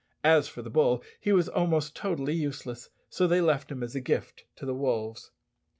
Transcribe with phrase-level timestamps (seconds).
[0.23, 4.01] As for the bull, he was almost totally useless, so they left him as a
[4.01, 5.29] gift to the wolves.